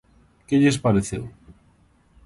Que 0.47 0.55
lles 0.61 0.81
pareceu? 0.85 1.23